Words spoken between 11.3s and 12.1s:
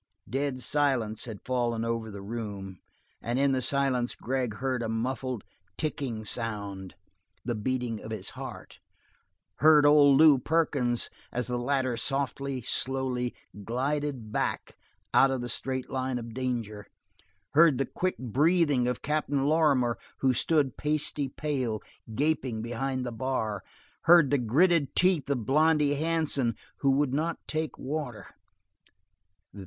as the latter